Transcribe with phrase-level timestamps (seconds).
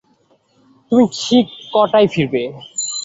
[0.91, 2.43] তুমি ঠিক কটায় ফিরবে?